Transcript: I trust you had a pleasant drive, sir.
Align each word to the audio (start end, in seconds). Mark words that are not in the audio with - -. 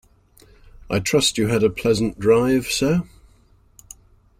I 0.89 0.97
trust 0.97 1.37
you 1.37 1.49
had 1.49 1.61
a 1.61 1.69
pleasant 1.69 2.17
drive, 2.17 2.65
sir. 2.71 3.03